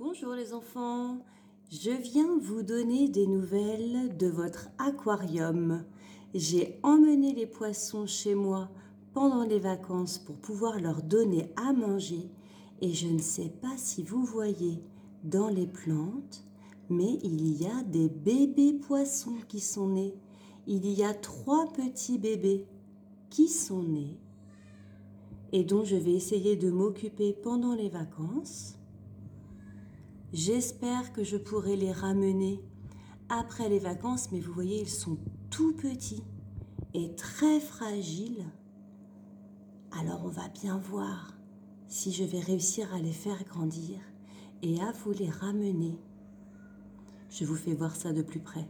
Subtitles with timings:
[0.00, 1.18] Bonjour les enfants,
[1.72, 5.84] je viens vous donner des nouvelles de votre aquarium.
[6.34, 8.68] J'ai emmené les poissons chez moi
[9.12, 12.30] pendant les vacances pour pouvoir leur donner à manger
[12.80, 14.80] et je ne sais pas si vous voyez
[15.24, 16.44] dans les plantes,
[16.88, 20.14] mais il y a des bébés poissons qui sont nés.
[20.68, 22.68] Il y a trois petits bébés
[23.30, 24.16] qui sont nés
[25.50, 28.77] et dont je vais essayer de m'occuper pendant les vacances.
[30.32, 32.60] J'espère que je pourrai les ramener
[33.30, 35.18] après les vacances, mais vous voyez, ils sont
[35.50, 36.24] tout petits
[36.92, 38.44] et très fragiles.
[39.90, 41.34] Alors on va bien voir
[41.88, 44.00] si je vais réussir à les faire grandir
[44.62, 45.98] et à vous les ramener.
[47.30, 48.66] Je vous fais voir ça de plus près.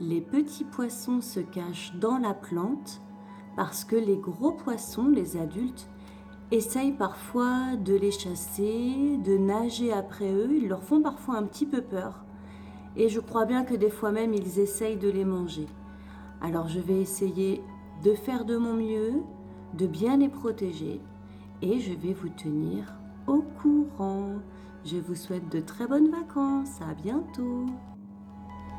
[0.00, 3.00] Les petits poissons se cachent dans la plante
[3.56, 5.88] parce que les gros poissons, les adultes,
[6.50, 10.50] essayent parfois de les chasser, de nager après eux.
[10.52, 12.24] Ils leur font parfois un petit peu peur.
[12.96, 15.66] Et je crois bien que des fois même, ils essayent de les manger.
[16.40, 17.62] Alors je vais essayer
[18.02, 19.22] de faire de mon mieux,
[19.74, 21.00] de bien les protéger.
[21.62, 22.92] Et je vais vous tenir
[23.26, 24.34] au courant.
[24.84, 26.80] Je vous souhaite de très bonnes vacances.
[26.82, 27.66] À bientôt.